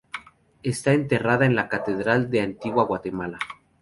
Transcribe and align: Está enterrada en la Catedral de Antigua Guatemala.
Está 0.63 0.93
enterrada 0.93 1.45
en 1.45 1.53
la 1.55 1.69
Catedral 1.69 2.31
de 2.31 2.41
Antigua 2.41 2.85
Guatemala. 2.85 3.37